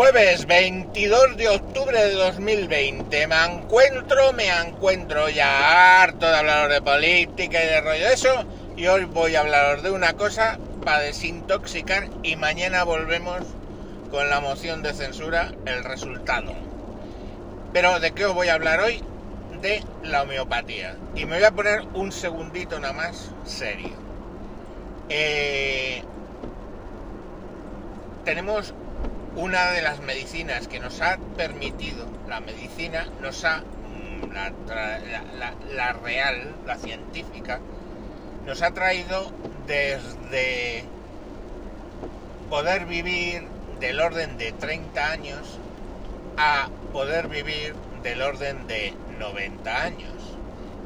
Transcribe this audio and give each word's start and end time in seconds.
Jueves 0.00 0.46
22 0.46 1.36
de 1.36 1.50
octubre 1.50 2.02
de 2.02 2.14
2020. 2.14 3.26
Me 3.26 3.44
encuentro, 3.44 4.32
me 4.32 4.48
encuentro 4.48 5.28
ya 5.28 6.02
harto 6.02 6.26
de 6.26 6.38
hablaros 6.38 6.72
de 6.72 6.80
política 6.80 7.62
y 7.62 7.66
de 7.66 7.80
rollo 7.82 8.06
de 8.06 8.14
eso. 8.14 8.46
Y 8.78 8.86
hoy 8.86 9.04
voy 9.04 9.36
a 9.36 9.40
hablaros 9.40 9.82
de 9.82 9.90
una 9.90 10.14
cosa 10.14 10.58
para 10.86 11.00
desintoxicar 11.00 12.08
y 12.22 12.36
mañana 12.36 12.82
volvemos 12.84 13.42
con 14.10 14.30
la 14.30 14.40
moción 14.40 14.82
de 14.82 14.94
censura, 14.94 15.52
el 15.66 15.84
resultado. 15.84 16.54
Pero 17.74 18.00
¿de 18.00 18.12
qué 18.12 18.24
os 18.24 18.34
voy 18.34 18.48
a 18.48 18.54
hablar 18.54 18.80
hoy? 18.80 19.02
De 19.60 19.84
la 20.02 20.22
homeopatía. 20.22 20.96
Y 21.14 21.26
me 21.26 21.36
voy 21.36 21.44
a 21.44 21.50
poner 21.50 21.82
un 21.92 22.10
segundito 22.10 22.80
nada 22.80 22.94
más 22.94 23.32
serio. 23.44 23.92
Eh, 25.10 26.02
tenemos 28.24 28.72
una 29.36 29.70
de 29.70 29.82
las 29.82 30.00
medicinas 30.00 30.66
que 30.66 30.80
nos 30.80 31.00
ha 31.00 31.18
permitido, 31.36 32.06
la 32.28 32.40
medicina 32.40 33.06
nos 33.20 33.44
ha, 33.44 33.58
mm, 33.58 34.32
la, 34.32 34.52
la, 35.38 35.54
la, 35.72 35.92
real, 35.92 36.54
la 36.66 36.76
científica, 36.76 37.60
nos 38.46 38.62
ha 38.62 38.72
traído 38.72 39.30
desde 39.66 40.84
poder 42.48 42.86
vivir 42.86 43.44
del 43.78 44.00
orden 44.00 44.36
de 44.36 44.52
30 44.52 45.12
años 45.12 45.58
a 46.36 46.68
poder 46.92 47.28
vivir 47.28 47.74
del 48.02 48.22
orden 48.22 48.66
de 48.66 48.94
90 49.18 49.82
años. 49.82 50.12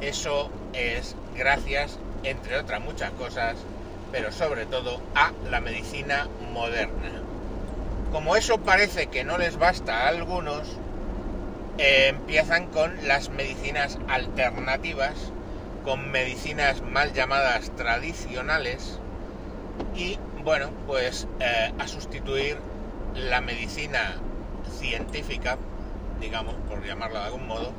Eso 0.00 0.50
es 0.74 1.16
gracias, 1.34 1.98
entre 2.24 2.58
otras 2.58 2.82
muchas 2.82 3.10
cosas, 3.12 3.56
pero 4.12 4.32
sobre 4.32 4.66
todo 4.66 5.00
a 5.14 5.32
la 5.50 5.60
medicina 5.60 6.28
moderna 6.52 7.24
como 8.14 8.36
eso 8.36 8.58
parece 8.58 9.08
que 9.08 9.24
no 9.24 9.38
les 9.38 9.58
basta 9.58 10.04
a 10.04 10.08
algunos, 10.08 10.68
eh, 11.78 12.06
empiezan 12.10 12.68
con 12.68 13.08
las 13.08 13.28
medicinas 13.30 13.98
alternativas, 14.06 15.32
con 15.84 16.12
medicinas 16.12 16.80
mal 16.80 17.12
llamadas 17.12 17.72
tradicionales 17.74 19.00
y 19.96 20.16
bueno, 20.44 20.70
pues 20.86 21.26
eh, 21.40 21.72
a 21.76 21.88
sustituir 21.88 22.56
la 23.16 23.40
medicina 23.40 24.14
científica, 24.78 25.58
digamos, 26.20 26.54
por 26.68 26.86
llamarla 26.86 27.18
de 27.18 27.26
algún 27.26 27.48
modo, 27.48 27.72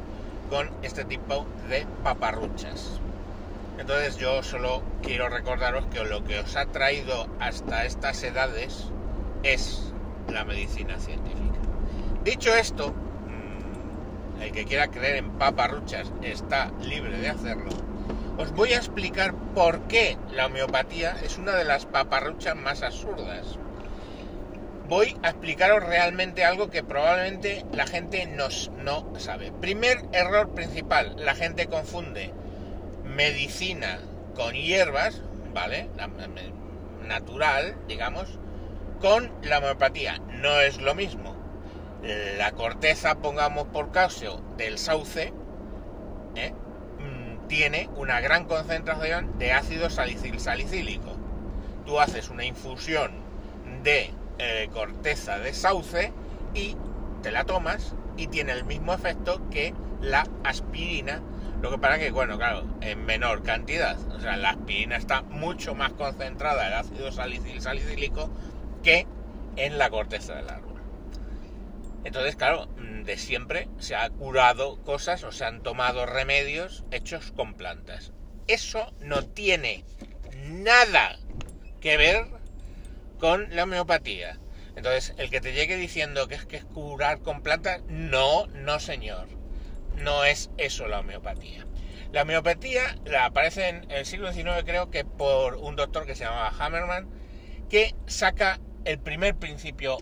con 0.50 0.70
este 0.82 1.06
tipo 1.06 1.46
de 1.70 1.88
paparruchas. 2.04 3.00
Entonces 3.80 4.18
yo 4.18 4.44
solo 4.44 4.84
quiero 5.02 5.30
recordaros 5.30 5.86
que 5.86 6.04
lo 6.04 6.26
que 6.26 6.40
os 6.40 6.58
ha 6.58 6.66
traído 6.66 7.26
hasta 7.40 7.86
estas 7.86 8.22
edades 8.24 8.88
es 9.44 9.95
la 10.32 10.44
medicina 10.44 10.98
científica. 11.00 11.60
Dicho 12.24 12.54
esto, 12.56 12.94
mm, 12.94 14.42
el 14.42 14.52
que 14.52 14.66
quiera 14.66 14.88
creer 14.88 15.18
en 15.18 15.32
paparruchas 15.32 16.12
está 16.22 16.72
libre 16.82 17.18
de 17.18 17.30
hacerlo. 17.30 17.70
Os 18.38 18.52
voy 18.52 18.74
a 18.74 18.78
explicar 18.78 19.34
por 19.54 19.82
qué 19.88 20.18
la 20.34 20.48
homeopatía 20.48 21.16
es 21.24 21.38
una 21.38 21.56
de 21.56 21.64
las 21.64 21.86
paparruchas 21.86 22.56
más 22.56 22.82
absurdas. 22.84 23.58
Voy 24.90 25.18
a 25.24 25.30
explicaros 25.30 25.84
realmente 25.84 26.44
algo 26.44 26.70
que 26.70 26.84
probablemente 26.84 27.66
la 27.72 27.88
gente 27.88 28.26
nos, 28.28 28.72
no 28.84 29.14
sabe. 29.18 29.52
Primer 29.52 30.04
error 30.12 30.50
principal, 30.54 31.16
la 31.18 31.34
gente 31.34 31.68
confunde 31.68 32.34
medicina 33.04 34.00
con 34.36 34.54
hierbas, 34.54 35.22
¿vale? 35.54 35.88
natural, 37.08 37.76
digamos, 37.88 38.38
con 39.00 39.32
la 39.44 39.60
homeopatía. 39.60 40.20
No 40.42 40.60
es 40.60 40.82
lo 40.82 40.96
mismo. 40.96 41.36
La 42.38 42.52
corteza, 42.52 43.16
pongamos 43.16 43.68
por 43.68 43.92
caso, 43.92 44.44
del 44.58 44.78
sauce, 44.78 45.34
¿eh? 46.36 46.54
mm, 47.00 47.48
tiene 47.48 47.90
una 47.96 48.20
gran 48.22 48.46
concentración 48.46 49.40
de 49.40 49.54
ácido 49.54 49.90
salicil 49.90 50.40
salicílico. 50.40 51.16
Tú 51.86 52.00
haces 52.00 52.30
una 52.30 52.46
infusión 52.46 53.12
de 53.82 54.12
eh, 54.38 54.70
corteza 54.72 55.40
de 55.40 55.54
sauce 55.54 56.14
y 56.54 56.76
te 57.24 57.32
la 57.32 57.44
tomas 57.46 57.96
y 58.18 58.28
tiene 58.28 58.52
el 58.52 58.66
mismo 58.66 58.94
efecto 58.94 59.42
que 59.50 59.74
la 60.02 60.28
aspirina, 60.44 61.22
lo 61.62 61.72
que 61.72 61.78
para 61.80 61.98
que, 61.98 62.12
bueno, 62.12 62.38
claro, 62.38 62.66
en 62.82 63.04
menor 63.06 63.42
cantidad. 63.42 63.98
O 64.16 64.20
sea, 64.20 64.38
la 64.38 64.52
aspirina 64.52 64.96
está 64.98 65.24
mucho 65.24 65.74
más 65.74 65.94
concentrada 65.94 66.68
el 66.68 66.74
ácido 66.74 67.12
salicil 67.12 67.62
salicílico 67.62 68.30
que 68.86 69.08
en 69.56 69.80
la 69.80 69.90
corteza 69.90 70.36
del 70.36 70.48
árbol. 70.48 70.80
Entonces, 72.04 72.36
claro, 72.36 72.68
mm, 72.78 73.02
de 73.04 73.18
siempre 73.18 73.68
se 73.80 73.96
ha 73.96 74.08
curado 74.12 74.78
cosas 74.84 75.24
o 75.24 75.32
se 75.32 75.44
han 75.44 75.64
tomado 75.64 76.06
remedios 76.06 76.86
hechos 76.92 77.32
con 77.32 77.56
plantas. 77.56 78.14
Eso 78.48 78.94
no 79.00 79.24
tiene 79.24 79.84
nada 80.46 81.18
que 81.82 81.98
ver 81.98 82.28
con 83.20 83.48
la 83.56 83.64
homeopatía. 83.64 84.38
Entonces, 84.76 85.16
el 85.18 85.32
que 85.32 85.42
te 85.42 85.54
llegue 85.54 85.78
diciendo 85.78 86.28
que 86.28 86.36
es 86.36 86.46
que 86.46 86.58
es 86.58 86.66
curar 86.66 87.22
con 87.22 87.42
plantas, 87.42 87.82
no, 87.88 88.46
no 88.48 88.80
señor. 88.80 89.28
No 89.98 90.26
es 90.26 90.52
eso 90.58 90.88
la 90.88 91.00
homeopatía. 91.00 91.66
La 92.12 92.22
homeopatía 92.22 92.84
la 93.04 93.26
aparece 93.26 93.68
en 93.68 93.90
el 93.90 94.06
siglo 94.06 94.32
XIX 94.32 94.64
creo 94.64 94.92
que 94.92 95.06
por 95.06 95.56
un 95.56 95.76
doctor 95.76 96.06
que 96.06 96.14
se 96.14 96.26
llamaba 96.26 96.54
Hammerman, 96.60 97.10
que 97.68 97.96
saca 98.06 98.60
el 98.86 99.00
primer 99.00 99.36
principio 99.36 99.98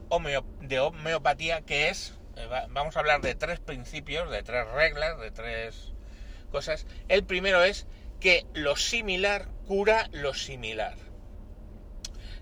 de 0.61 0.79
homeopatía 0.79 1.61
que 1.61 1.89
es, 1.89 2.13
eh, 2.35 2.47
vamos 2.69 2.95
a 2.95 2.99
hablar 2.99 3.21
de 3.21 3.33
tres 3.33 3.59
principios, 3.59 4.29
de 4.29 4.43
tres 4.43 4.67
reglas, 4.67 5.19
de 5.19 5.31
tres 5.31 5.93
cosas. 6.51 6.85
El 7.07 7.23
primero 7.23 7.63
es 7.63 7.87
que 8.19 8.45
lo 8.53 8.75
similar 8.75 9.47
cura 9.67 10.09
lo 10.11 10.33
similar. 10.33 10.95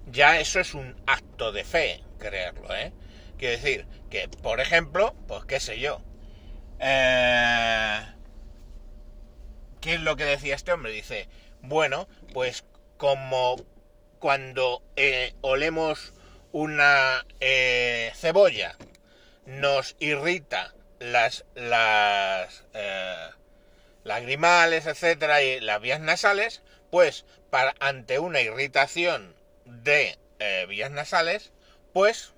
Ya 0.08 0.40
eso 0.40 0.60
es 0.60 0.74
un 0.74 0.96
acto 1.06 1.52
de 1.52 1.64
fe, 1.64 2.04
creerlo, 2.18 2.76
¿eh? 2.76 2.92
Quiero 3.38 3.56
decir 3.56 3.88
que, 4.10 4.28
por 4.28 4.60
ejemplo, 4.60 5.16
pues 5.28 5.46
qué 5.46 5.60
sé 5.60 5.80
yo, 5.80 6.02
eh, 6.80 8.00
¿qué 9.80 9.94
es 9.94 10.02
lo 10.02 10.16
que 10.16 10.26
decía 10.26 10.56
este 10.56 10.72
hombre? 10.74 10.92
Dice, 10.92 11.30
bueno, 11.62 12.08
pues 12.34 12.66
como 12.98 13.58
cuando 14.20 14.84
eh, 14.96 15.34
olemos 15.42 16.14
una 16.52 17.26
eh, 17.40 18.12
cebolla 18.16 18.76
nos 19.46 19.96
irrita 20.00 20.74
las, 21.00 21.46
las 21.56 22.64
eh, 22.74 23.30
lagrimales, 24.04 24.86
etcétera, 24.86 25.42
y 25.42 25.60
las 25.60 25.82
vías 25.82 26.00
nasales, 26.00 26.62
pues 26.90 27.26
para, 27.50 27.76
ante 27.80 28.20
una 28.20 28.42
irritación 28.42 29.36
de 29.66 30.18
eh, 30.40 30.66
vías 30.68 30.92
nasales, 30.92 31.52
pues 31.94 32.34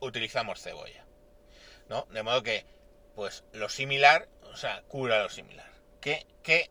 utilizamos 0.00 0.60
cebolla. 0.60 1.04
¿No? 1.88 2.06
De 2.10 2.24
modo 2.24 2.42
que, 2.42 2.64
pues 3.14 3.44
lo 3.52 3.68
similar, 3.68 4.28
o 4.52 4.56
sea, 4.56 4.82
cura 4.88 5.22
lo 5.22 5.28
similar. 5.28 5.70
¿Qué, 6.00 6.26
qué 6.42 6.70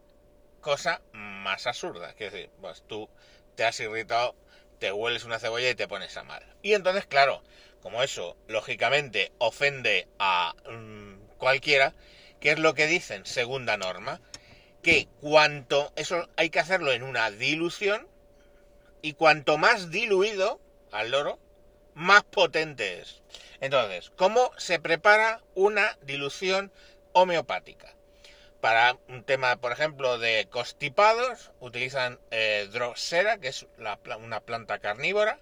cosa 0.59 1.02
más 1.14 1.66
absurda? 1.66 2.09
Es 2.09 2.31
decir, 2.31 2.50
pues 2.59 2.84
tú 2.88 3.09
te 3.56 3.64
has 3.64 3.80
irritado 3.80 4.36
te 4.79 4.91
hueles 4.91 5.25
una 5.25 5.40
cebolla 5.40 5.69
y 5.69 5.75
te 5.75 5.88
pones 5.88 6.16
a 6.17 6.23
mal. 6.23 6.44
Y 6.62 6.73
entonces, 6.73 7.06
claro, 7.06 7.44
como 7.81 8.01
eso 8.03 8.38
lógicamente 8.47 9.31
ofende 9.38 10.07
a 10.17 10.56
mm, 10.69 11.38
cualquiera, 11.38 11.94
¿qué 12.40 12.51
es 12.51 12.59
lo 12.59 12.73
que 12.73 12.88
dicen? 12.88 13.25
Segunda 13.25 13.78
norma, 13.78 14.22
que 14.81 15.07
cuanto, 15.22 15.91
eso 15.95 16.28
hay 16.38 16.50
que 16.50 16.59
hacerlo 16.59 16.91
en 16.91 17.03
una 17.03 17.29
dilución, 17.31 18.07
y 19.01 19.13
cuanto 19.13 19.57
más 19.57 19.91
diluido 19.91 20.59
al 20.91 21.11
loro, 21.11 21.40
más 21.94 22.23
potente 22.23 23.00
es. 23.00 23.22
Entonces, 23.61 24.11
¿cómo 24.16 24.52
se 24.58 24.79
prepara 24.79 25.41
una 25.55 25.97
dilución 26.02 26.72
homeopática? 27.14 27.93
Para 28.61 28.97
un 29.08 29.23
tema, 29.23 29.56
por 29.58 29.72
ejemplo, 29.72 30.17
de 30.17 30.47
constipados, 30.50 31.52
utilizan 31.59 32.20
eh, 32.32 32.67
drosera, 32.72 33.38
que 33.38 33.47
es 33.47 33.66
una 33.78 34.41
planta 34.41 34.79
carnívora, 34.79 35.40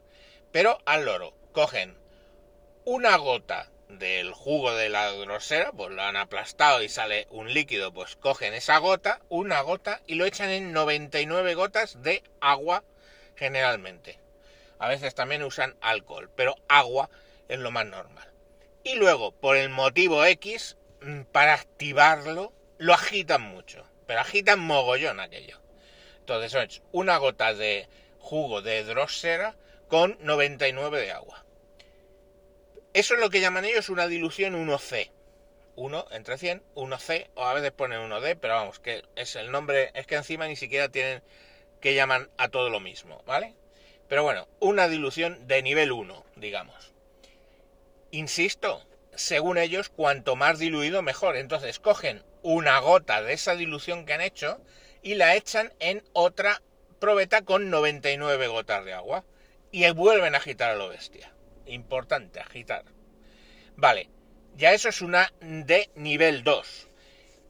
pero 0.52 0.80
al 0.86 1.06
loro. 1.06 1.34
Cogen 1.52 1.98
una 2.86 3.18
gota 3.18 3.70
del 3.90 4.34
jugo 4.34 4.76
de 4.76 4.90
la 4.90 5.12
drosera, 5.12 5.72
pues 5.72 5.92
lo 5.92 6.02
han 6.02 6.16
aplastado 6.16 6.84
y 6.84 6.90
sale 6.90 7.28
un 7.32 7.54
líquido, 7.54 7.92
pues 7.94 8.16
cogen 8.16 8.54
esa 8.54 8.78
gota, 8.78 9.22
una 9.30 9.62
gota, 9.62 10.02
y 10.06 10.16
lo 10.16 10.26
echan 10.26 10.50
en 10.50 10.74
99 10.74 11.56
gotas 11.56 12.02
de 12.04 12.24
agua 12.40 12.84
generalmente. 13.36 14.20
A 14.80 14.90
veces 14.90 15.16
también 15.16 15.44
usan 15.44 15.76
alcohol, 15.82 16.30
pero 16.36 16.56
agua 16.68 17.10
es 17.48 17.60
lo 17.60 17.72
más 17.72 17.86
normal. 17.86 18.30
Y 18.84 18.96
luego, 18.96 19.32
por 19.32 19.58
el 19.58 19.70
motivo 19.70 20.24
X, 20.24 20.78
mm, 21.02 21.22
para 21.24 21.56
activarlo, 21.56 22.54
lo 22.78 22.94
agitan 22.94 23.42
mucho, 23.42 23.86
pero 24.06 24.20
agitan 24.20 24.60
mogollón 24.60 25.20
aquello. 25.20 25.60
Entonces 26.20 26.54
es 26.54 26.82
una 26.92 27.18
gota 27.18 27.54
de 27.54 27.88
jugo 28.20 28.62
de 28.62 28.84
drosera 28.84 29.56
con 29.88 30.18
99 30.22 31.00
de 31.00 31.12
agua. 31.12 31.46
Eso 32.94 33.14
es 33.14 33.20
lo 33.20 33.30
que 33.30 33.42
llaman 33.42 33.66
ellos 33.66 33.90
una 33.90 34.08
dilución 34.08 34.56
1C. 34.56 35.12
1 35.76 36.08
entre 36.12 36.40
100, 36.40 36.64
1C, 36.74 37.30
o 37.36 37.46
a 37.46 37.54
veces 37.54 37.72
ponen 37.72 38.02
1D, 38.02 38.38
pero 38.42 38.56
vamos, 38.56 38.80
que 38.80 39.04
es 39.16 39.36
el 39.36 39.52
nombre, 39.52 39.92
es 39.94 40.08
que 40.08 40.16
encima 40.16 40.48
ni 40.48 40.56
siquiera 40.56 40.90
tienen 40.90 41.22
que 41.80 41.94
llaman 41.94 42.32
a 42.38 42.50
todo 42.50 42.72
lo 42.72 42.80
mismo, 42.80 43.22
¿vale? 43.28 43.54
Pero 44.08 44.24
bueno, 44.24 44.48
una 44.60 44.88
dilución 44.88 45.48
de 45.48 45.62
nivel 45.62 45.92
1, 45.92 46.26
digamos. 46.36 46.94
Insisto, 48.10 48.84
según 49.18 49.58
ellos, 49.58 49.90
cuanto 49.90 50.36
más 50.36 50.60
diluido 50.60 51.02
mejor. 51.02 51.36
Entonces 51.36 51.80
cogen 51.80 52.24
una 52.44 52.80
gota 52.80 53.22
de 53.22 53.34
esa 53.34 53.56
dilución 53.56 54.06
que 54.06 54.14
han 54.14 54.22
hecho 54.22 54.62
y 55.02 55.16
la 55.16 55.36
echan 55.36 55.74
en 55.80 56.04
otra 56.14 56.62
probeta 57.00 57.42
con 57.42 57.70
99 57.70 58.48
gotas 58.48 58.86
de 58.86 58.94
agua. 58.94 59.26
Y 59.72 59.90
vuelven 59.92 60.34
a 60.34 60.38
agitar 60.38 60.72
a 60.72 60.76
lo 60.76 60.90
bestia. 60.90 61.34
Importante, 61.66 62.40
agitar. 62.40 62.86
Vale, 63.76 64.10
ya 64.56 64.74
eso 64.74 64.90
es 64.90 65.02
una 65.02 65.34
de 65.42 65.90
nivel 65.96 66.44
2. 66.44 66.88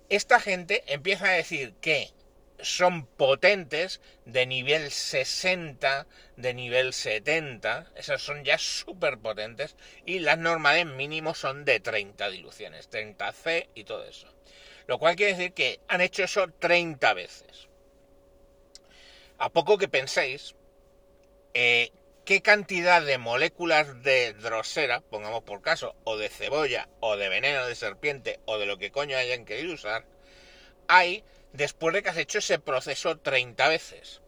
Esta 0.09 0.39
gente 0.39 0.83
empieza 0.87 1.25
a 1.25 1.33
decir 1.33 1.73
que 1.79 2.11
son 2.59 3.05
potentes 3.05 4.01
de 4.25 4.45
nivel 4.45 4.91
60, 4.91 6.07
de 6.35 6.53
nivel 6.53 6.93
70, 6.93 7.91
esas 7.95 8.21
son 8.21 8.43
ya 8.43 8.57
súper 8.57 9.17
potentes, 9.19 9.75
y 10.05 10.19
las 10.19 10.37
normales 10.37 10.85
mínimo 10.85 11.35
son 11.35 11.65
de 11.65 11.79
30 11.79 12.29
diluciones, 12.29 12.89
30C 12.89 13.69
y 13.75 13.83
todo 13.83 14.05
eso. 14.05 14.27
Lo 14.87 14.99
cual 14.99 15.15
quiere 15.15 15.33
decir 15.33 15.53
que 15.53 15.79
han 15.87 16.01
hecho 16.01 16.23
eso 16.23 16.47
30 16.59 17.13
veces. 17.13 17.67
A 19.37 19.49
poco 19.49 19.77
que 19.77 19.87
penséis, 19.87 20.55
eh, 21.53 21.91
qué 22.25 22.41
cantidad 22.41 23.01
de 23.01 23.17
moléculas 23.17 24.03
de 24.03 24.33
drosera, 24.33 25.01
pongamos 25.01 25.43
por 25.43 25.61
caso, 25.61 25.95
o 26.03 26.17
de 26.17 26.29
cebolla, 26.29 26.89
o 26.99 27.17
de 27.17 27.29
veneno 27.29 27.65
de 27.67 27.75
serpiente, 27.75 28.39
o 28.45 28.57
de 28.57 28.65
lo 28.65 28.77
que 28.77 28.91
coño 28.91 29.17
hayan 29.17 29.45
querido 29.45 29.73
usar, 29.73 30.05
hay 30.87 31.23
después 31.57 31.93
de 31.93 32.03
que 32.03 32.09
has 32.09 32.17
hecho 32.17 32.37
ese 32.37 32.59
proceso 32.59 33.17
30 33.17 33.67
veces. 33.67 34.21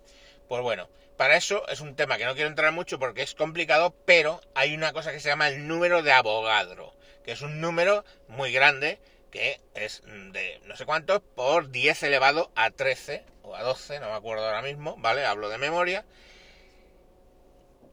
Pues 0.48 0.62
bueno, 0.64 0.90
para 1.16 1.38
eso 1.38 1.68
es 1.70 1.80
un 1.80 1.96
tema 1.96 2.18
que 2.18 2.26
no 2.26 2.34
quiero 2.34 2.50
entrar 2.50 2.72
mucho 2.74 2.98
porque 2.98 3.22
es 3.22 3.36
complicado, 3.36 3.96
pero 4.06 4.42
hay 4.56 4.74
una 4.74 4.94
cosa 4.94 5.12
que 5.12 5.20
se 5.20 5.30
llama 5.30 5.48
el 5.48 5.68
número 5.68 6.02
de 6.02 6.12
Avogadro, 6.12 6.94
que 7.24 7.32
es 7.32 7.42
un 7.42 7.62
número 7.62 8.04
muy 8.28 8.52
grande, 8.52 9.00
que 9.32 9.62
es 9.76 10.02
de 10.06 10.60
no 10.66 10.76
sé 10.76 10.86
cuántos, 10.86 11.22
por 11.36 11.70
10 11.70 12.04
elevado 12.04 12.52
a 12.56 12.72
13 12.72 13.24
o 13.44 13.56
a 13.56 13.62
12, 13.62 14.00
no 14.00 14.10
me 14.10 14.16
acuerdo 14.16 14.46
ahora 14.46 14.64
mismo, 14.64 14.96
¿vale? 14.98 15.24
Hablo 15.24 15.50
de 15.50 15.60
memoria, 15.60 16.04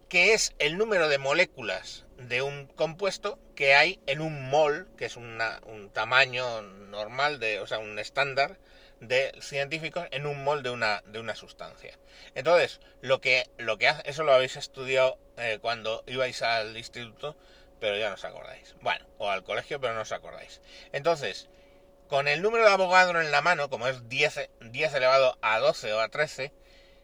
que 0.09 0.33
es 0.33 0.55
el 0.59 0.79
número 0.79 1.09
de 1.09 1.19
moléculas 1.19 2.07
de 2.17 2.41
un 2.41 2.67
compuesto 2.69 3.39
que 3.55 3.75
hay 3.75 4.01
en 4.07 4.23
un 4.23 4.49
mol, 4.49 4.89
que 4.97 5.05
es 5.05 5.17
un 5.17 5.91
tamaño 5.93 6.63
normal, 6.63 7.39
de, 7.39 7.61
o 7.61 7.67
sea, 7.67 7.81
un 7.81 7.99
estándar 7.99 8.57
de 9.01 9.33
científicos 9.41 10.07
en 10.11 10.27
un 10.27 10.45
molde 10.45 10.71
de 10.71 10.75
una, 10.75 11.03
de 11.07 11.19
una 11.19 11.35
sustancia. 11.35 11.99
Entonces, 12.35 12.81
lo 13.01 13.21
que, 13.21 13.49
lo 13.59 13.79
que 13.79 13.89
hace, 13.89 14.09
eso 14.09 14.25
lo 14.25 14.33
habéis 14.33 14.57
estudiado 14.57 15.19
eh, 15.37 15.59
cuando 15.61 16.03
ibais 16.07 16.43
al 16.43 16.77
instituto, 16.77 17.37
pero 17.81 17.97
ya 17.97 18.09
no 18.09 18.15
os 18.15 18.25
acordáis. 18.25 18.75
Bueno, 18.81 19.07
o 19.19 19.31
al 19.31 19.45
colegio, 19.45 19.81
pero 19.81 19.95
no 19.95 20.03
os 20.03 20.13
acordáis. 20.13 20.61
Entonces, 20.93 21.49
con 22.09 22.29
el 22.29 22.43
número 22.43 22.65
de 22.65 22.73
Avogadro 22.73 23.21
en 23.21 23.31
la 23.31 23.43
mano, 23.43 23.69
como 23.69 23.89
es 23.89 24.09
10, 24.09 24.49
10 24.61 24.95
elevado 24.95 25.39
a 25.43 25.59
12 25.59 25.93
o 25.93 26.01
a 26.01 26.09
13, 26.09 26.53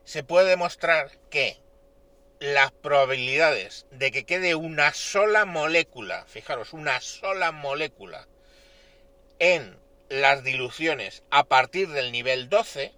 se 0.04 0.22
puede 0.24 0.48
demostrar 0.48 1.10
que 1.30 1.60
las 2.40 2.72
probabilidades 2.72 3.86
de 3.92 4.10
que 4.10 4.24
quede 4.24 4.54
una 4.54 4.92
sola 4.94 5.44
molécula, 5.44 6.24
fijaros, 6.26 6.72
una 6.72 7.00
sola 7.00 7.52
molécula 7.52 8.26
en 9.38 9.78
las 10.08 10.44
diluciones 10.44 11.22
a 11.30 11.44
partir 11.44 11.88
del 11.88 12.12
nivel 12.12 12.48
12 12.48 12.92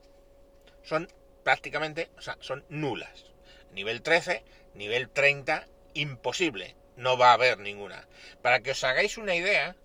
son 0.82 1.10
prácticamente, 1.42 2.10
o 2.18 2.22
sea, 2.22 2.36
son 2.40 2.64
nulas. 2.68 3.26
Nivel 3.72 4.02
13, 4.02 4.44
nivel 4.74 5.08
30, 5.08 5.66
imposible. 5.94 6.76
No 6.96 7.16
va 7.16 7.30
a 7.30 7.34
haber 7.34 7.58
ninguna. 7.58 8.06
Para 8.42 8.60
que 8.60 8.72
os 8.72 8.84
hagáis 8.84 9.18
una 9.18 9.34
idea, 9.34 9.76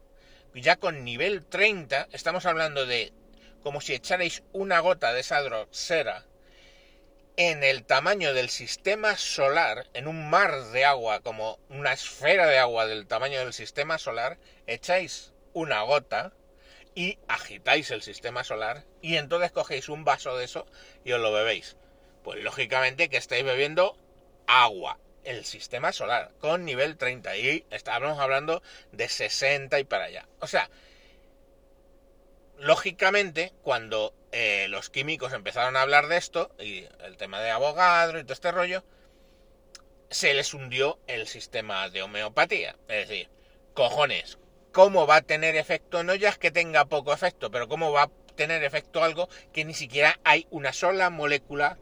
ya 0.54 0.76
con 0.78 1.04
nivel 1.04 1.46
30 1.46 2.08
estamos 2.12 2.46
hablando 2.46 2.86
de 2.86 3.14
como 3.64 3.82
si 3.82 3.94
echarais 3.94 4.44
una 4.54 4.80
gota 4.80 5.14
de 5.14 5.22
esa 5.22 5.42
drosera 5.42 6.26
en 7.36 7.64
el 7.64 7.86
tamaño 7.86 8.34
del 8.34 8.50
sistema 8.50 9.16
solar, 9.16 9.88
en 9.94 10.08
un 10.08 10.30
mar 10.30 10.72
de 10.72 10.84
agua, 10.84 11.22
como 11.22 11.58
una 11.70 11.94
esfera 11.94 12.48
de 12.48 12.60
agua 12.60 12.86
del 12.86 13.08
tamaño 13.08 13.40
del 13.40 13.54
sistema 13.54 13.98
solar, 13.98 14.38
echáis 14.68 15.32
una 15.54 15.82
gota 15.84 16.34
y 16.96 17.18
agitáis 17.28 17.92
el 17.92 18.02
sistema 18.02 18.44
solar 18.44 18.86
y 19.02 19.18
entonces 19.18 19.52
cogéis 19.52 19.90
un 19.90 20.04
vaso 20.04 20.38
de 20.38 20.46
eso 20.46 20.66
y 21.04 21.12
os 21.12 21.22
lo 21.22 21.32
bebéis. 21.32 21.78
Pues 22.24 22.44
lógicamente 22.44 23.10
que 23.10 23.18
estáis 23.18 23.44
bebiendo 23.44 23.98
agua, 24.48 25.00
el 25.24 25.46
sistema 25.46 25.92
solar, 25.92 26.32
con 26.40 26.66
nivel 26.66 26.98
30 26.98 27.38
y 27.38 27.66
estábamos 27.70 28.20
hablando 28.20 28.62
de 28.92 29.08
60 29.08 29.80
y 29.80 29.84
para 29.84 30.06
allá. 30.06 30.28
O 30.40 30.48
sea, 30.48 30.70
lógicamente 32.58 33.54
cuando 33.62 34.14
eh, 34.32 34.68
los 34.70 34.90
químicos 34.90 35.34
empezaron 35.34 35.78
a 35.78 35.82
hablar 35.82 36.08
de 36.08 36.18
esto 36.18 36.52
y 36.60 36.86
el 37.04 37.18
tema 37.18 37.40
de 37.42 37.52
abogadro 37.52 38.20
y 38.20 38.24
todo 38.24 38.34
este 38.34 38.52
rollo, 38.52 38.84
se 40.10 40.34
les 40.34 40.54
hundió 40.54 41.00
el 41.08 41.28
sistema 41.28 41.90
de 41.90 42.02
homeopatía. 42.02 42.76
Es 42.88 43.08
decir, 43.08 43.30
cojones, 43.74 44.40
cómo 44.72 45.08
va 45.08 45.18
a 45.18 45.22
tener 45.22 45.56
efecto, 45.56 46.04
no 46.04 46.16
ya 46.16 46.30
es 46.30 46.38
que 46.38 46.52
tenga 46.52 46.86
poco 46.86 47.14
efecto, 47.14 47.52
pero 47.52 47.68
cómo 47.68 47.92
va 47.92 48.04
a 48.04 48.12
tener 48.36 48.64
efecto 48.64 49.04
algo 49.04 49.30
que 49.54 49.66
ni 49.66 49.74
siquiera 49.74 50.20
hay 50.24 50.48
una 50.50 50.74
sola 50.74 51.10
molécula 51.10 51.78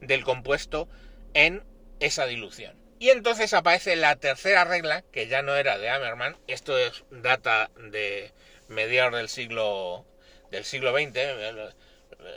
del 0.00 0.24
compuesto 0.24 0.88
en 1.34 1.62
esa 2.00 2.26
dilución. 2.26 2.76
Y 2.98 3.10
entonces 3.10 3.52
aparece 3.54 3.96
la 3.96 4.16
tercera 4.16 4.64
regla, 4.64 5.02
que 5.10 5.26
ya 5.26 5.42
no 5.42 5.56
era 5.56 5.78
de 5.78 5.88
Hammerman, 5.88 6.36
esto 6.46 6.78
es 6.78 7.04
data 7.10 7.70
de 7.76 8.32
mediados 8.68 9.14
del 9.14 9.28
siglo 9.28 10.04
del 10.50 10.64
siglo 10.64 10.92
XX, 10.92 11.74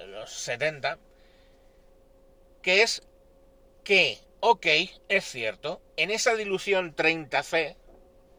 los 0.07 0.31
70, 0.31 0.97
que 2.61 2.81
es 2.81 3.03
que, 3.83 4.19
ok, 4.39 4.65
es 5.09 5.25
cierto, 5.25 5.81
en 5.97 6.11
esa 6.11 6.33
dilución 6.35 6.95
30C, 6.95 7.75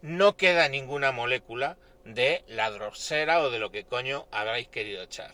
no 0.02 0.36
queda 0.36 0.68
ninguna 0.68 1.12
molécula 1.12 1.76
de 2.04 2.44
la 2.46 2.70
drosera 2.70 3.40
o 3.42 3.50
de 3.50 3.58
lo 3.58 3.70
que 3.70 3.84
coño 3.84 4.26
habréis 4.30 4.68
querido 4.68 5.02
echar. 5.02 5.32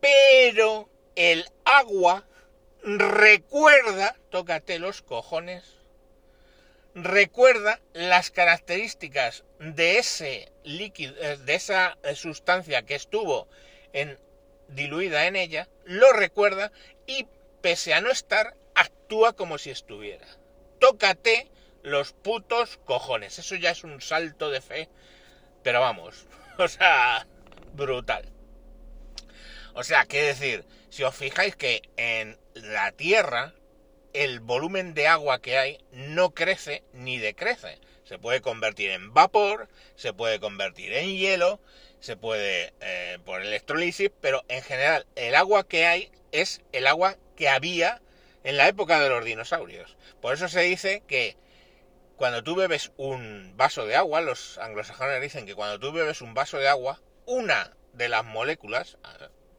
Pero 0.00 0.88
el 1.14 1.46
agua 1.64 2.26
recuerda, 2.82 4.16
tócate 4.30 4.78
los 4.78 5.02
cojones, 5.02 5.64
recuerda 6.94 7.80
las 7.92 8.30
características 8.30 9.44
de 9.58 9.98
ese 9.98 10.52
líquido, 10.62 11.14
eh, 11.20 11.36
de 11.38 11.54
esa 11.54 11.96
sustancia 12.14 12.82
que 12.82 12.94
estuvo 12.94 13.48
diluida 14.68 15.26
en 15.26 15.36
ella, 15.36 15.68
lo 15.84 16.12
recuerda 16.12 16.70
y 17.06 17.26
pese 17.62 17.94
a 17.94 18.00
no 18.00 18.10
estar, 18.10 18.56
actúa 18.74 19.32
como 19.32 19.58
si 19.58 19.70
estuviera. 19.70 20.26
Tócate 20.78 21.48
los 21.86 22.12
putos 22.12 22.80
cojones. 22.84 23.38
Eso 23.38 23.54
ya 23.54 23.70
es 23.70 23.84
un 23.84 24.00
salto 24.00 24.50
de 24.50 24.60
fe, 24.60 24.88
pero 25.62 25.80
vamos, 25.80 26.26
o 26.58 26.66
sea, 26.66 27.28
brutal. 27.74 28.28
O 29.72 29.84
sea, 29.84 30.04
qué 30.04 30.20
decir, 30.22 30.64
si 30.90 31.04
os 31.04 31.14
fijáis 31.14 31.54
que 31.54 31.82
en 31.96 32.36
la 32.54 32.90
Tierra 32.90 33.54
el 34.12 34.40
volumen 34.40 34.94
de 34.94 35.06
agua 35.06 35.40
que 35.40 35.58
hay 35.58 35.78
no 35.92 36.34
crece 36.34 36.82
ni 36.92 37.18
decrece. 37.18 37.78
Se 38.02 38.18
puede 38.18 38.40
convertir 38.40 38.90
en 38.90 39.14
vapor, 39.14 39.68
se 39.94 40.12
puede 40.12 40.40
convertir 40.40 40.92
en 40.92 41.16
hielo, 41.16 41.60
se 42.00 42.16
puede 42.16 42.72
eh, 42.80 43.18
por 43.24 43.42
electrolisis, 43.42 44.10
pero 44.20 44.44
en 44.48 44.62
general 44.62 45.06
el 45.14 45.36
agua 45.36 45.68
que 45.68 45.86
hay 45.86 46.10
es 46.32 46.62
el 46.72 46.88
agua 46.88 47.16
que 47.36 47.48
había 47.48 48.00
en 48.42 48.56
la 48.56 48.66
época 48.66 48.98
de 48.98 49.08
los 49.08 49.24
dinosaurios. 49.24 49.96
Por 50.20 50.34
eso 50.34 50.48
se 50.48 50.62
dice 50.62 51.04
que 51.06 51.36
cuando 52.16 52.42
tú 52.42 52.54
bebes 52.54 52.92
un 52.96 53.52
vaso 53.56 53.86
de 53.86 53.96
agua, 53.96 54.20
los 54.20 54.58
anglosajones 54.58 55.20
dicen 55.20 55.46
que 55.46 55.54
cuando 55.54 55.78
tú 55.78 55.92
bebes 55.92 56.22
un 56.22 56.34
vaso 56.34 56.58
de 56.58 56.68
agua, 56.68 57.00
una 57.26 57.76
de 57.92 58.08
las 58.08 58.24
moléculas, 58.24 58.98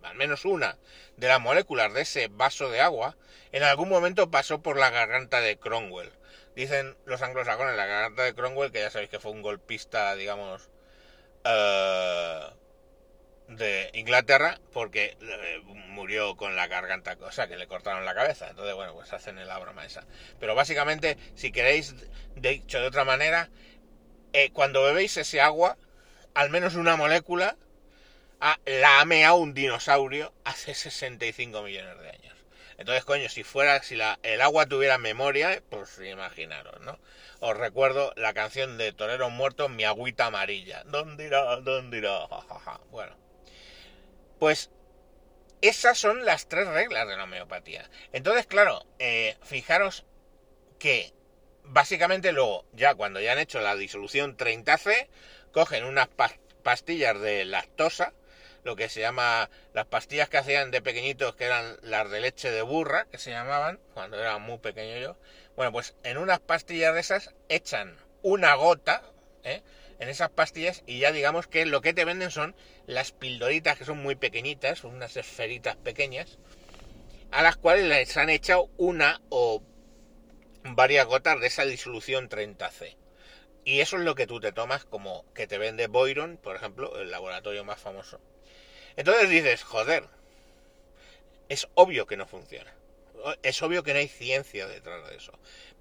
al 0.04 0.16
menos 0.16 0.46
una 0.46 0.78
de 1.18 1.28
las 1.28 1.40
moléculas 1.40 1.94
de 1.94 2.02
ese 2.02 2.28
vaso 2.28 2.70
de 2.70 2.82
agua, 2.82 3.16
en 3.52 3.64
algún 3.64 3.90
momento 3.90 4.32
pasó 4.32 4.62
por 4.62 4.78
la 4.78 4.90
garganta 4.90 5.40
de 5.40 5.58
Cromwell. 5.58 6.12
Dicen 6.56 6.98
los 7.06 7.22
anglosajones, 7.22 7.76
la 7.76 7.86
garganta 7.86 8.24
de 8.24 8.34
Cromwell, 8.34 8.72
que 8.72 8.80
ya 8.80 8.90
sabéis 8.90 9.12
que 9.12 9.20
fue 9.20 9.32
un 9.32 9.44
golpista, 9.44 10.16
digamos, 10.16 10.70
uh, 11.46 12.54
de 13.48 13.90
Inglaterra 13.94 14.60
porque 14.74 15.18
eh, 15.22 15.62
murió 15.88 16.36
con 16.36 16.56
la 16.56 16.68
garganta, 16.68 17.18
o 17.22 17.32
sea, 17.32 17.48
que 17.48 17.58
le 17.58 17.68
cortaron 17.68 18.06
la 18.06 18.14
cabeza. 18.14 18.50
Entonces, 18.50 18.76
bueno, 18.76 18.94
pues 18.94 19.12
hacen 19.14 19.46
la 19.46 19.58
broma 19.58 19.86
esa. 19.86 20.06
Pero 20.40 20.56
básicamente, 20.56 21.18
si 21.36 21.52
queréis, 21.52 21.96
dicho 22.36 22.80
de 22.80 22.88
otra 22.88 23.06
manera, 23.06 23.50
eh, 24.34 24.52
cuando 24.52 24.84
bebéis 24.84 25.18
ese 25.18 25.42
agua, 25.42 25.78
al 26.34 26.50
menos 26.50 26.76
una 26.76 26.96
molécula 26.96 27.58
ah, 28.42 28.60
la 28.66 29.00
ha 29.00 29.06
meado 29.06 29.38
un 29.38 29.54
dinosaurio 29.54 30.34
hace 30.44 30.74
65 30.74 31.64
millones 31.64 32.00
de 32.00 32.10
años. 32.10 32.38
Entonces, 32.78 33.06
coño, 33.06 33.28
si 33.30 33.44
fuera, 33.44 33.82
si 33.82 33.96
la, 33.96 34.20
el 34.22 34.42
agua 34.42 34.68
tuviera 34.68 35.00
memoria, 35.00 35.64
pues 35.70 36.00
imaginaros, 36.00 36.80
¿no? 36.82 37.00
Os 37.40 37.58
recuerdo 37.58 38.14
la 38.16 38.34
canción 38.34 38.78
de 38.78 38.94
Torero 38.94 39.30
Muerto, 39.30 39.70
Mi 39.70 39.84
agüita 39.84 40.28
amarilla. 40.28 40.84
¿Dónde 40.86 41.26
irá? 41.26 41.56
¿Dónde 41.62 41.98
irá? 41.98 42.28
Bueno. 42.92 43.27
Pues 44.40 44.70
esas 45.62 45.98
son 45.98 46.26
las 46.26 46.48
tres 46.48 46.68
reglas 46.68 47.08
de 47.08 47.18
la 47.18 47.24
homeopatía. 47.24 47.90
Entonces, 48.14 48.46
claro, 48.46 48.86
eh, 49.00 49.38
fijaros 49.42 50.06
que 50.80 51.14
básicamente 51.64 52.32
luego, 52.32 52.66
ya 52.74 52.96
cuando 52.96 53.20
ya 53.20 53.34
han 53.34 53.40
hecho 53.40 53.60
la 53.60 53.76
disolución 53.76 54.38
30C, 54.38 55.08
cogen 55.52 55.86
unas 55.86 56.08
pastillas 56.64 57.20
de 57.20 57.46
lactosa, 57.46 58.14
lo 58.64 58.76
que 58.76 58.90
se 58.90 59.00
llama 59.00 59.50
las 59.74 59.86
pastillas 59.86 60.30
que 60.30 60.38
hacían 60.38 60.72
de 60.72 60.82
pequeñitos, 60.82 61.36
que 61.36 61.46
eran 61.46 61.78
las 61.82 62.10
de 62.12 62.20
leche 62.20 62.52
de 62.52 62.62
burra, 62.62 63.08
que 63.10 63.18
se 63.18 63.32
llamaban, 63.32 63.80
cuando 63.94 64.20
era 64.20 64.38
muy 64.38 64.58
pequeño 64.60 64.98
yo. 65.00 65.18
Bueno, 65.56 65.72
pues 65.72 65.96
en 66.04 66.18
unas 66.18 66.40
pastillas 66.40 66.94
de 66.94 67.00
esas 67.00 67.34
echan 67.50 67.98
una 68.22 68.56
gota, 68.56 69.04
¿eh? 69.44 69.64
En 70.00 70.10
esas 70.10 70.30
pastillas 70.30 70.84
y 70.86 71.00
ya 71.00 71.12
digamos 71.12 71.48
que 71.48 71.66
lo 71.66 71.82
que 71.82 71.94
te 71.94 72.06
venden 72.06 72.32
son 72.32 72.56
las 72.86 73.12
pildoritas 73.12 73.78
que 73.78 73.86
son 73.86 74.02
muy 74.02 74.16
pequeñitas, 74.16 74.84
unas 74.84 75.18
esferitas 75.18 75.76
pequeñas, 75.76 76.38
a 77.32 77.42
las 77.42 77.58
cuales 77.58 77.86
les 77.86 78.16
han 78.18 78.30
echado 78.30 78.70
una 78.78 79.22
o 79.30 79.62
varias 80.64 81.06
gotas 81.06 81.40
de 81.40 81.48
esa 81.48 81.66
disolución 81.66 82.30
30C. 82.30 82.96
Y 83.64 83.82
eso 83.82 83.98
es 83.98 84.04
lo 84.04 84.16
que 84.16 84.28
tú 84.28 84.40
te 84.40 84.54
tomas 84.54 84.86
como 84.86 85.26
que 85.34 85.48
te 85.48 85.58
vende 85.58 85.88
Boyron, 85.88 86.38
por 86.38 86.56
ejemplo, 86.56 86.98
el 87.00 87.12
laboratorio 87.12 87.66
más 87.66 87.80
famoso. 87.80 88.22
Entonces 88.96 89.30
dices, 89.30 89.64
joder, 89.64 90.06
es 91.50 91.68
obvio 91.74 92.08
que 92.08 92.18
no 92.18 92.28
funciona. 92.28 92.74
Es 93.44 93.62
obvio 93.62 93.84
que 93.84 93.94
no 93.94 94.00
hay 94.00 94.08
ciencia 94.08 94.68
detrás 94.68 95.08
de 95.10 95.16
eso. 95.16 95.34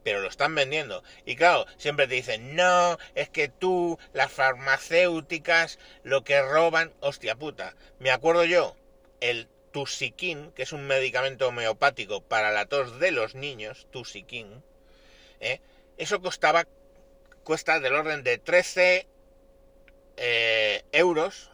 Pero 0.02 0.20
lo 0.20 0.28
están 0.28 0.54
vendiendo. 0.54 1.02
Y 1.24 1.36
claro, 1.36 1.66
siempre 1.78 2.06
te 2.06 2.14
dicen, 2.14 2.54
no, 2.54 2.98
es 3.14 3.28
que 3.28 3.48
tú, 3.48 3.98
las 4.12 4.32
farmacéuticas, 4.32 5.78
lo 6.04 6.22
que 6.24 6.40
roban, 6.42 6.92
hostia 7.00 7.34
puta. 7.36 7.74
Me 7.98 8.10
acuerdo 8.10 8.44
yo, 8.44 8.76
el 9.20 9.48
Tusiquin, 9.72 10.52
que 10.52 10.62
es 10.62 10.72
un 10.72 10.86
medicamento 10.86 11.48
homeopático 11.48 12.22
para 12.22 12.52
la 12.52 12.66
tos 12.66 12.98
de 12.98 13.10
los 13.10 13.34
niños, 13.34 13.86
Tusiquin, 13.90 14.62
¿eh? 15.40 15.60
eso 15.98 16.20
costaba, 16.20 16.66
cuesta 17.44 17.80
del 17.80 17.94
orden 17.94 18.22
de 18.22 18.38
13 18.38 19.06
eh, 20.16 20.82
euros 20.92 21.50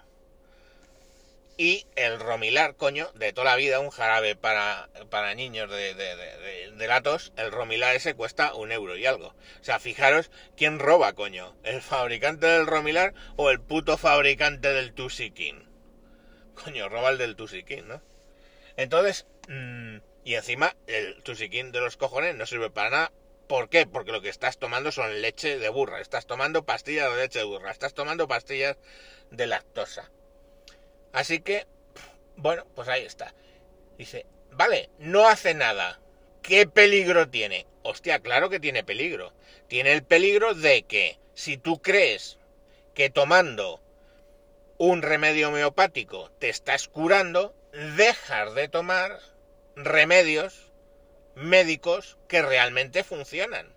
y 1.57 1.87
el 1.97 2.19
Romilar, 2.19 2.77
coño, 2.77 3.11
de 3.15 3.33
toda 3.33 3.51
la 3.51 3.57
vida, 3.57 3.81
un 3.81 3.91
jarabe 3.91 4.37
para, 4.37 4.89
para 5.11 5.35
niños 5.35 5.71
de, 5.71 5.95
de, 5.95 6.73
de, 6.73 6.87
latos, 6.87 7.33
el 7.37 7.53
Romilar 7.53 7.95
ese 7.95 8.15
cuesta 8.15 8.55
un 8.55 8.73
euro 8.73 8.97
y 8.97 9.07
algo. 9.07 9.29
O 9.29 9.65
sea, 9.65 9.79
fijaros 9.79 10.31
quién 10.57 10.79
roba, 10.79 11.13
coño, 11.13 11.57
el 11.63 11.83
fabricante 11.83 12.47
del 12.47 12.67
Romilar 12.67 13.15
o 13.37 13.51
el 13.51 13.61
puto 13.61 13.99
fabricante 13.99 14.73
del 14.73 14.93
Tusikin. 14.93 15.69
Coño, 16.55 16.89
roba 16.89 17.11
el 17.11 17.19
del 17.19 17.37
Tusikin, 17.37 17.89
¿no? 17.89 18.03
Entonces, 18.77 19.27
mmm, 19.49 19.99
y 20.25 20.35
encima 20.35 20.77
el 20.87 21.23
Tusikin 21.23 21.73
de 21.73 21.81
los 21.81 21.97
cojones 21.97 22.35
no 22.35 22.47
sirve 22.47 22.71
para 22.71 22.91
nada. 22.91 23.13
¿Por 23.47 23.69
qué? 23.69 23.87
Porque 23.87 24.13
lo 24.13 24.23
que 24.23 24.31
estás 24.31 24.59
tomando 24.59 24.93
son 24.93 25.21
leche 25.21 25.59
de 25.59 25.69
burra, 25.69 26.01
estás 26.01 26.27
tomando 26.27 26.65
pastillas 26.65 27.13
de 27.13 27.21
leche 27.21 27.41
de 27.41 27.45
burra, 27.45 27.71
estás 27.71 27.93
tomando 27.93 28.27
pastillas 28.27 28.79
de 29.31 29.47
lactosa. 29.47 30.11
Así 31.13 31.41
que, 31.41 31.67
bueno, 32.37 32.67
pues 32.75 32.89
ahí 32.89 33.05
está. 33.05 33.35
Dice, 33.99 34.27
vale, 34.51 34.91
no 34.99 35.29
hace 35.29 35.55
nada. 35.55 36.01
¿Qué 36.43 36.67
peligro 36.67 37.29
tiene? 37.29 37.67
Hostia, 37.83 38.21
claro 38.21 38.51
que 38.51 38.61
tiene 38.61 38.83
peligro. 38.83 39.33
Tiene 39.69 39.93
el 39.93 40.03
peligro 40.03 40.55
de 40.55 40.83
que 40.85 41.19
si 41.35 41.57
tú 41.57 41.81
crees 41.81 42.39
que 42.95 43.11
tomando 43.11 43.81
un 44.79 45.03
remedio 45.03 45.49
homeopático 45.49 46.31
te 46.39 46.49
estás 46.49 46.89
curando, 46.89 47.55
dejas 47.97 48.55
de 48.55 48.69
tomar 48.69 49.21
remedios 49.77 50.73
médicos 51.35 52.19
que 52.29 52.43
realmente 52.43 53.05
funcionan. 53.05 53.73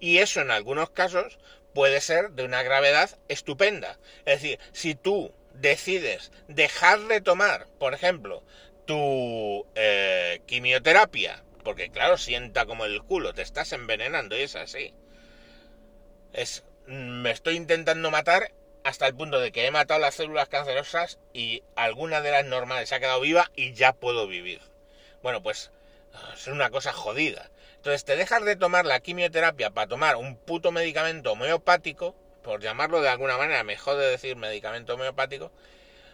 Y 0.00 0.18
eso 0.18 0.40
en 0.40 0.50
algunos 0.50 0.90
casos 0.90 1.38
puede 1.74 2.00
ser 2.00 2.30
de 2.32 2.44
una 2.44 2.62
gravedad 2.62 3.10
estupenda. 3.28 3.98
Es 4.24 4.42
decir, 4.42 4.58
si 4.72 4.94
tú 4.94 5.32
decides 5.54 6.32
dejar 6.48 7.00
de 7.00 7.20
tomar, 7.20 7.66
por 7.78 7.94
ejemplo, 7.94 8.42
tu 8.86 9.66
eh, 9.74 10.40
quimioterapia, 10.46 11.42
porque 11.64 11.90
claro, 11.90 12.18
sienta 12.18 12.66
como 12.66 12.84
el 12.84 13.02
culo, 13.02 13.32
te 13.32 13.42
estás 13.42 13.72
envenenando 13.72 14.36
y 14.36 14.42
es 14.42 14.56
así. 14.56 14.94
Es, 16.32 16.64
me 16.86 17.30
estoy 17.30 17.56
intentando 17.56 18.10
matar 18.10 18.52
hasta 18.84 19.06
el 19.06 19.14
punto 19.14 19.38
de 19.38 19.52
que 19.52 19.66
he 19.66 19.70
matado 19.70 20.00
las 20.00 20.14
células 20.14 20.48
cancerosas 20.48 21.18
y 21.32 21.62
alguna 21.76 22.20
de 22.20 22.32
las 22.32 22.44
normales 22.44 22.88
se 22.88 22.96
ha 22.96 23.00
quedado 23.00 23.20
viva 23.20 23.50
y 23.54 23.74
ya 23.74 23.92
puedo 23.92 24.26
vivir. 24.26 24.60
Bueno, 25.22 25.42
pues 25.42 25.70
es 26.34 26.46
una 26.48 26.70
cosa 26.70 26.92
jodida. 26.92 27.50
Entonces 27.76 28.04
te 28.04 28.16
dejas 28.16 28.44
de 28.44 28.56
tomar 28.56 28.84
la 28.86 29.00
quimioterapia 29.00 29.70
para 29.70 29.88
tomar 29.88 30.16
un 30.16 30.36
puto 30.36 30.72
medicamento 30.72 31.32
homeopático 31.32 32.16
por 32.42 32.60
llamarlo 32.60 33.00
de 33.00 33.08
alguna 33.08 33.38
manera, 33.38 33.64
mejor 33.64 33.96
de 33.96 34.06
decir 34.06 34.36
medicamento 34.36 34.94
homeopático, 34.94 35.50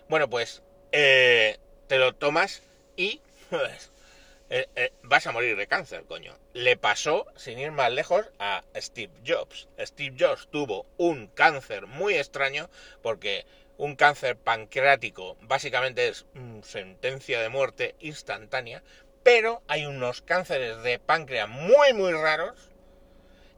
bueno, 0.08 0.30
pues 0.30 0.62
eh, 0.92 1.58
te 1.86 1.98
lo 1.98 2.14
tomas 2.14 2.62
y 2.96 3.20
eh, 4.50 4.68
eh, 4.76 4.92
vas 5.02 5.26
a 5.26 5.32
morir 5.32 5.56
de 5.56 5.66
cáncer, 5.66 6.04
coño. 6.04 6.36
Le 6.52 6.76
pasó, 6.76 7.26
sin 7.36 7.58
ir 7.58 7.72
más 7.72 7.92
lejos, 7.92 8.26
a 8.38 8.62
Steve 8.76 9.12
Jobs. 9.26 9.68
Steve 9.78 10.16
Jobs 10.18 10.48
tuvo 10.50 10.86
un 10.96 11.26
cáncer 11.28 11.86
muy 11.86 12.14
extraño 12.14 12.70
porque 13.02 13.46
un 13.76 13.96
cáncer 13.96 14.36
pancreático 14.36 15.36
básicamente 15.42 16.08
es 16.08 16.26
sentencia 16.62 17.40
de 17.40 17.48
muerte 17.48 17.94
instantánea, 18.00 18.82
pero 19.22 19.62
hay 19.68 19.86
unos 19.86 20.22
cánceres 20.22 20.82
de 20.82 20.98
páncreas 20.98 21.48
muy 21.48 21.92
muy 21.92 22.12
raros 22.12 22.67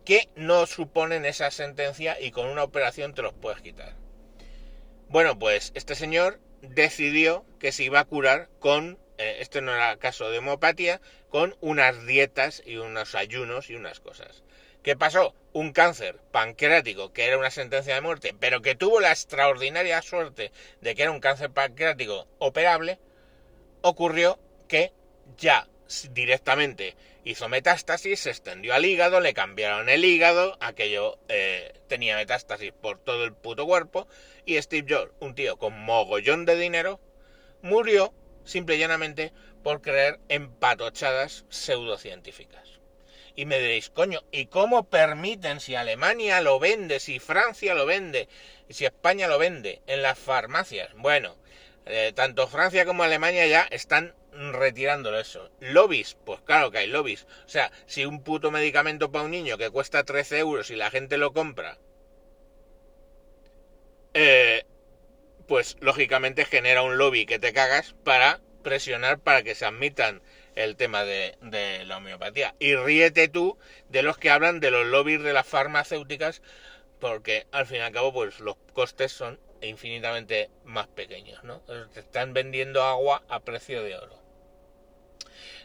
que 0.04 0.28
no 0.35 0.66
suponen 0.66 1.25
esa 1.25 1.50
sentencia 1.50 2.21
y 2.21 2.30
con 2.30 2.47
una 2.49 2.64
operación 2.64 3.14
te 3.14 3.23
los 3.23 3.35
puedes 3.35 3.61
quitar. 3.61 3.95
Bueno, 5.09 5.38
pues 5.38 5.73
este 5.75 5.95
señor 5.95 6.40
decidió 6.62 7.45
que 7.59 7.73
se 7.73 7.85
iba 7.85 8.00
a 8.00 8.04
curar 8.04 8.49
con, 8.59 8.99
eh, 9.19 9.38
esto 9.40 9.61
no 9.61 9.75
era 9.75 9.97
caso 9.97 10.30
de 10.30 10.38
hemopatía, 10.38 11.00
con 11.28 11.57
unas 11.61 12.07
dietas 12.07 12.62
y 12.64 12.76
unos 12.76 13.14
ayunos 13.14 13.71
y 13.71 13.75
unas 13.75 14.00
cosas. 14.00 14.45
¿Qué 14.83 14.97
pasó? 14.97 15.35
Un 15.52 15.73
cáncer 15.73 16.21
pancreático, 16.30 17.12
que 17.12 17.26
era 17.26 17.38
una 17.38 17.50
sentencia 17.50 17.95
de 17.95 18.00
muerte, 18.00 18.35
pero 18.38 18.62
que 18.62 18.75
tuvo 18.75 19.00
la 19.00 19.11
extraordinaria 19.11 20.00
suerte 20.00 20.52
de 20.80 20.95
que 20.95 21.02
era 21.02 21.11
un 21.11 21.21
cáncer 21.21 21.50
pancreático 21.50 22.28
operable, 22.38 22.99
ocurrió 23.83 24.38
que 24.69 24.92
ya 25.37 25.69
directamente 26.12 26.97
hizo 27.25 27.49
metástasis, 27.49 28.20
se 28.20 28.30
extendió 28.30 28.75
al 28.75 28.85
hígado, 28.85 29.20
le 29.20 29.35
cambiaron 29.35 29.88
el 29.88 30.04
hígado, 30.04 30.56
aquello 30.61 31.18
eh, 31.28 31.73
tenía 31.88 32.16
metástasis 32.16 32.73
por 32.73 32.99
todo 32.99 33.25
el 33.25 33.32
puto 33.32 33.66
cuerpo, 33.66 34.09
y 34.44 34.61
Steve 34.61 34.87
Jobs, 34.88 35.12
un 35.20 35.35
tío 35.35 35.56
con 35.59 35.78
mogollón 35.78 36.44
de 36.47 36.56
dinero, 36.56 37.00
murió 37.62 38.14
simple 38.44 38.76
y 38.76 38.78
llanamente 38.78 39.32
por 39.62 39.82
creer 39.82 40.18
en 40.28 40.50
patochadas 40.50 41.44
pseudocientíficas. 41.50 42.80
Y 43.37 43.47
me 43.47 43.59
diréis, 43.59 43.90
coño, 43.90 44.23
¿y 44.32 44.47
cómo 44.47 44.85
permiten 44.85 45.61
si 45.61 45.75
Alemania 45.75 46.40
lo 46.40 46.59
vende, 46.59 47.00
si 47.00 47.18
Francia 47.18 47.75
lo 47.75 47.87
vende, 47.87 48.28
si 48.68 48.85
España 48.85 49.28
lo 49.28 49.38
vende 49.38 49.82
en 49.87 50.02
las 50.02 50.18
farmacias? 50.18 50.92
Bueno, 50.94 51.37
eh, 51.87 52.12
tanto 52.14 52.49
Francia 52.49 52.85
como 52.85 53.02
Alemania 53.02 53.47
ya 53.47 53.66
están 53.70 54.14
retirándolo 54.52 55.18
eso. 55.18 55.50
Lobbies, 55.61 56.16
pues 56.25 56.40
claro 56.40 56.70
que 56.70 56.78
hay 56.78 56.87
lobbies. 56.87 57.26
O 57.47 57.49
sea, 57.49 57.70
si 57.87 58.04
un 58.04 58.23
puto 58.23 58.50
medicamento 58.50 59.12
para 59.12 59.25
un 59.25 59.30
niño 59.30 59.59
que 59.59 59.70
cuesta 59.70 60.04
13 60.04 60.38
euros 60.38 60.70
y 60.70 60.76
la 60.76 60.90
gente 60.90 61.18
lo 61.18 61.32
compra, 61.32 61.78
eh, 64.14 64.64
pues 65.47 65.76
lógicamente 65.80 66.44
genera 66.44 66.82
un 66.82 66.99
lobby 66.99 67.26
que 67.26 67.38
te 67.38 67.52
cagas 67.52 67.94
para 68.04 68.40
presionar 68.62 69.18
para 69.18 69.42
que 69.42 69.54
se 69.54 69.64
admitan 69.64 70.23
el 70.54 70.76
tema 70.76 71.04
de, 71.04 71.37
la 71.87 71.97
homeopatía. 71.97 72.54
Y 72.59 72.76
ríete 72.76 73.28
tú 73.28 73.59
de 73.88 74.02
los 74.02 74.18
que 74.18 74.30
hablan 74.30 74.61
de 74.61 74.70
los 74.70 74.87
lobbies 74.87 75.23
de 75.23 75.32
las 75.32 75.47
farmacéuticas, 75.47 76.42
porque 76.99 77.47
al 77.52 77.66
fin 77.66 77.78
y 77.78 77.80
al 77.80 77.92
cabo, 77.92 78.12
pues 78.12 78.40
los 78.40 78.56
costes 78.73 79.12
son 79.12 79.40
infinitamente 79.62 80.50
más 80.64 80.88
pequeños, 80.88 81.42
¿no? 81.44 81.61
Te 81.92 82.00
están 82.00 82.32
vendiendo 82.32 82.82
agua 82.82 83.23
a 83.28 83.40
precio 83.40 83.82
de 83.82 83.97
oro. 83.97 84.19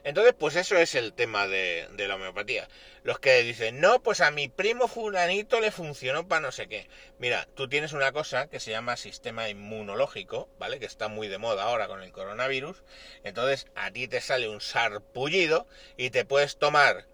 Entonces, 0.05 0.35
pues 0.37 0.55
eso 0.55 0.77
es 0.77 0.93
el 0.93 1.13
tema 1.13 1.47
de, 1.47 1.87
la 1.97 2.15
homeopatía. 2.15 2.69
Los 3.01 3.17
que 3.17 3.41
dicen, 3.41 3.81
no, 3.81 4.03
pues 4.03 4.21
a 4.21 4.29
mi 4.29 4.47
primo 4.47 4.87
fulanito 4.87 5.59
le 5.59 5.71
funcionó 5.71 6.27
para 6.27 6.41
no 6.41 6.51
sé 6.51 6.67
qué. 6.67 6.87
Mira, 7.17 7.47
tú 7.55 7.67
tienes 7.67 7.91
una 7.91 8.11
cosa 8.11 8.47
que 8.47 8.59
se 8.59 8.69
llama 8.69 8.97
sistema 8.97 9.49
inmunológico, 9.49 10.47
¿vale? 10.59 10.79
Que 10.79 10.85
está 10.85 11.07
muy 11.07 11.27
de 11.27 11.39
moda 11.39 11.63
ahora 11.63 11.87
con 11.87 12.03
el 12.03 12.11
coronavirus. 12.11 12.83
Entonces, 13.23 13.65
a 13.73 13.89
ti 13.89 14.07
te 14.07 14.21
sale 14.21 14.47
un 14.47 14.61
sarpullido 14.61 15.67
y 15.97 16.11
te 16.11 16.23
puedes 16.23 16.57
tomar 16.59 17.07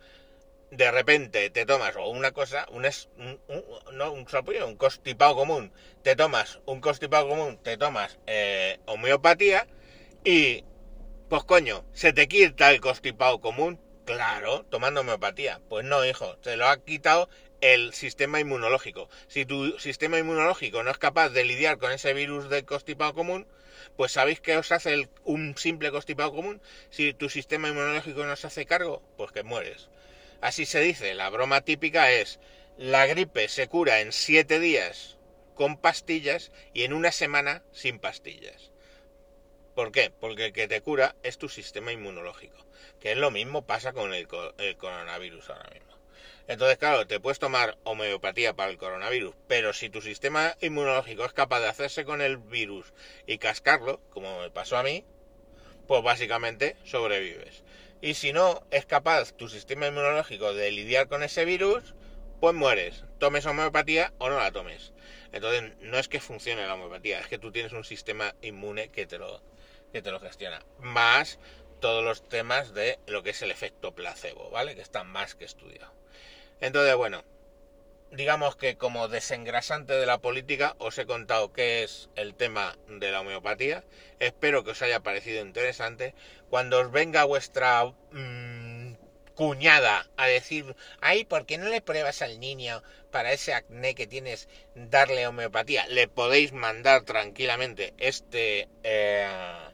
de 0.70 0.90
repente 0.90 1.50
te 1.50 1.66
tomas 1.66 1.96
o 1.98 2.10
una 2.10 2.32
cosa, 2.32 2.66
un, 2.72 2.86
un, 3.18 3.40
no 3.94 4.12
un 4.12 4.28
sarpullido, 4.28 4.68
un 4.68 4.76
constipado 4.76 5.36
común, 5.36 5.72
te 6.02 6.18
tomas 6.18 6.60
un 6.66 6.82
constipado 6.82 7.28
común, 7.30 7.58
te 7.62 7.78
tomas 7.78 8.20
eh, 8.26 8.80
homeopatía 8.86 9.68
y 10.24 10.64
pues 11.32 11.46
coño, 11.46 11.86
¿se 11.94 12.12
te 12.12 12.28
quita 12.28 12.72
el 12.72 12.82
constipado 12.82 13.40
común? 13.40 13.80
Claro, 14.04 14.66
tomando 14.66 15.00
homeopatía. 15.00 15.62
Pues 15.70 15.86
no, 15.86 16.06
hijo, 16.06 16.36
te 16.40 16.58
lo 16.58 16.68
ha 16.68 16.84
quitado 16.84 17.30
el 17.62 17.94
sistema 17.94 18.42
inmunológico. 18.42 19.08
Si 19.30 19.46
tu 19.46 19.80
sistema 19.80 20.20
inmunológico 20.20 20.84
no 20.84 20.92
es 20.92 20.98
capaz 20.98 21.30
de 21.30 21.46
lidiar 21.46 21.78
con 21.78 21.94
ese 21.94 22.14
virus 22.14 22.50
del 22.50 22.66
constipado 22.66 23.14
común, 23.14 23.48
pues 23.96 24.12
¿sabéis 24.12 24.42
qué 24.42 24.58
os 24.58 24.74
hace 24.74 25.08
un 25.24 25.56
simple 25.58 25.90
constipado 25.90 26.34
común? 26.34 26.62
Si 26.90 27.14
tu 27.14 27.30
sistema 27.30 27.70
inmunológico 27.70 28.26
no 28.26 28.36
se 28.36 28.48
hace 28.48 28.66
cargo, 28.66 29.02
pues 29.16 29.32
que 29.32 29.44
mueres. 29.44 29.88
Así 30.42 30.66
se 30.66 30.82
dice, 30.82 31.14
la 31.14 31.30
broma 31.30 31.62
típica 31.62 32.12
es, 32.12 32.42
la 32.76 33.06
gripe 33.06 33.48
se 33.48 33.70
cura 33.70 34.02
en 34.02 34.12
siete 34.12 34.60
días 34.60 35.18
con 35.56 35.78
pastillas 35.78 36.52
y 36.74 36.84
en 36.84 36.92
una 36.92 37.14
semana 37.14 37.64
sin 37.72 38.00
pastillas. 38.00 38.71
¿Por 39.76 39.94
qué? 39.94 40.12
Porque 40.12 40.48
el 40.48 40.54
que 40.54 40.68
te 40.68 40.82
cura 40.82 41.16
es 41.24 41.38
tu 41.38 41.48
sistema 41.48 41.94
inmunológico, 41.94 42.58
que 43.00 43.14
es 43.14 43.18
lo 43.18 43.32
mismo 43.32 43.66
pasa 43.66 43.94
con 43.94 44.14
el, 44.14 44.28
coronavirus 44.28 45.50
ahora 45.50 45.70
mismo. 45.70 45.98
Entonces, 46.48 46.78
claro, 46.78 47.08
te 47.08 47.22
puedes 47.22 47.40
tomar 47.40 47.78
homeopatía 47.86 48.54
para 48.54 48.70
el 48.70 48.78
coronavirus, 48.78 49.34
pero 49.48 49.72
si 49.72 49.90
tu 49.90 50.02
sistema 50.02 50.58
inmunológico 50.60 51.24
es 51.24 51.32
capaz 51.32 51.62
de 51.62 51.70
hacerse 51.70 52.04
con 52.04 52.22
el 52.22 52.38
virus 52.38 52.94
y 53.26 53.38
cascarlo, 53.38 54.02
como 54.10 54.42
me 54.42 54.50
pasó 54.50 54.78
a 54.78 54.84
mí, 54.84 55.06
pues 55.88 56.04
básicamente 56.04 56.76
sobrevives. 56.84 57.64
Y 58.02 58.16
si 58.16 58.34
no 58.34 58.64
es 58.72 58.86
capaz 58.86 59.32
tu 59.34 59.48
sistema 59.48 59.88
inmunológico 59.88 60.54
de 60.54 60.72
lidiar 60.72 61.08
con 61.08 61.24
ese 61.24 61.46
virus, 61.46 61.96
pues 62.42 62.54
mueres. 62.54 63.06
Tomes 63.20 63.46
homeopatía 63.46 64.12
o 64.18 64.30
no 64.30 64.38
la 64.38 64.52
tomes. 64.52 64.92
Entonces, 65.32 65.74
no 65.80 65.98
es 65.98 66.10
que 66.10 66.20
funcione 66.20 66.68
la 66.68 66.74
homeopatía, 66.74 67.22
es 67.22 67.28
que 67.28 67.38
tú 67.38 67.52
tienes 67.54 67.72
un 67.72 67.86
sistema 67.86 68.36
inmune 68.42 68.90
que 68.90 69.06
te 69.06 69.18
lo, 69.18 69.42
que 69.92 70.02
te 70.02 70.12
lo 70.12 70.20
gestiona. 70.20 70.64
Más 70.80 71.40
todos 71.80 72.04
los 72.04 72.28
temas 72.28 72.74
de 72.74 73.00
lo 73.08 73.24
que 73.24 73.32
es 73.32 73.42
el 73.42 73.52
efecto 73.52 73.94
placebo, 73.94 74.50
¿vale? 74.50 74.76
Que 74.76 74.82
está 74.82 75.04
más 75.04 75.36
que 75.36 75.46
estudiado. 75.46 75.92
Entonces, 76.62 76.96
bueno, 76.96 77.24
digamos 78.12 78.56
que 78.56 78.78
como 78.78 79.08
desengrasante 79.08 79.94
de 79.94 80.06
la 80.06 80.20
política 80.20 80.76
os 80.78 80.98
he 80.98 81.06
contado 81.06 81.54
qué 81.54 81.84
es 81.84 82.10
el 82.16 82.36
tema 82.36 82.78
de 82.88 83.12
la 83.12 83.22
homeopatía. 83.22 83.84
Espero 84.20 84.64
que 84.64 84.72
os 84.72 84.82
haya 84.82 85.02
parecido 85.02 85.44
interesante. 85.44 86.14
Cuando 86.50 86.80
os 86.80 86.92
venga 86.92 87.24
vuestra 87.24 87.86
mm, 88.12 88.94
cuñada 89.34 90.08
a 90.18 90.28
decir, 90.28 90.76
ay, 91.00 91.26
¿por 91.26 91.46
qué 91.46 91.58
no 91.58 91.68
le 91.68 91.82
pruebas 91.82 92.22
al 92.22 92.40
niño 92.40 92.84
para 93.12 93.32
ese 93.32 93.54
acné 93.54 93.96
que 93.96 94.08
tienes 94.08 94.50
darle 94.76 95.26
homeopatía? 95.26 95.88
Le 95.88 96.08
podéis 96.08 96.54
mandar 96.54 97.04
tranquilamente 97.04 97.94
este... 97.98 98.70
Eh, 98.84 99.71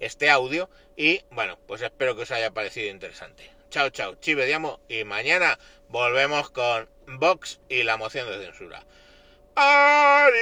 este 0.00 0.30
audio 0.30 0.68
y 0.96 1.22
bueno, 1.30 1.58
pues 1.66 1.82
espero 1.82 2.16
que 2.16 2.22
os 2.22 2.30
haya 2.30 2.50
parecido 2.50 2.90
interesante. 2.90 3.50
Chao, 3.70 3.90
chao, 3.90 4.14
chive 4.16 4.46
diamo 4.46 4.80
y 4.88 5.04
mañana 5.04 5.58
volvemos 5.88 6.50
con 6.50 6.88
Vox 7.06 7.60
y 7.68 7.82
la 7.82 7.96
moción 7.96 8.28
de 8.28 8.44
censura. 8.44 8.84
Adiós. 9.54 10.36